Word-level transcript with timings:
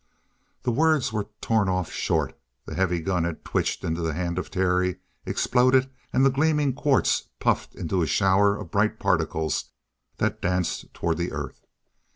The 0.63 0.71
words 0.71 1.13
were 1.13 1.27
torn 1.41 1.69
off 1.69 1.91
short. 1.91 2.35
The 2.65 2.73
heavy 2.73 3.01
gun 3.01 3.23
had 3.23 3.45
twitched 3.45 3.83
into 3.83 4.01
the 4.01 4.15
hand 4.15 4.39
of 4.39 4.49
Terry, 4.49 4.95
exploded, 5.27 5.91
and 6.11 6.25
the 6.25 6.31
gleaming 6.31 6.73
quartz 6.73 7.27
puffed 7.39 7.75
into 7.75 8.01
a 8.01 8.07
shower 8.07 8.57
of 8.57 8.71
bright 8.71 8.97
particles 8.97 9.65
that 10.17 10.41
danced 10.41 10.91
toward 10.95 11.19
the 11.19 11.31
earth. 11.31 11.67